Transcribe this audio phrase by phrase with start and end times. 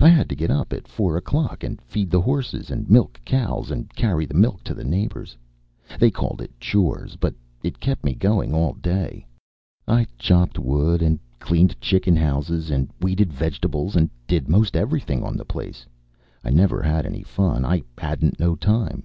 [0.00, 3.70] I had to get up at four o'clock and feed the horses, and milk cows,
[3.70, 5.34] and carry the milk to the neighbours.
[5.98, 9.24] They called it chores, but it kept me going all day.
[9.88, 15.38] I chopped wood, and cleaned chicken houses, and weeded vegetables, and did most everything on
[15.38, 15.86] the place.
[16.44, 17.64] I never had any fun.
[17.64, 19.04] I hadn't no time.